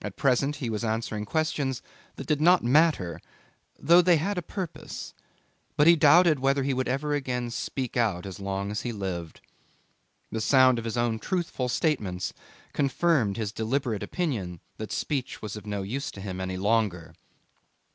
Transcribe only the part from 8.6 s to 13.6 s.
as he lived. The sound of his own truthful statements confirmed his